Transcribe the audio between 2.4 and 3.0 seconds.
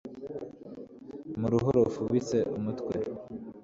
umutwe